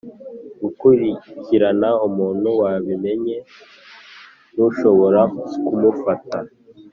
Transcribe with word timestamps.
Gukurikirana 0.63 1.89
umuntu 2.07 2.47
wabimenye 2.61 3.35
ntushobora 4.53 5.21
ku 5.65 5.73
mufata 5.81 6.37